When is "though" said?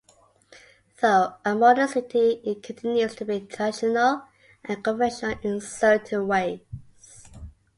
0.99-1.35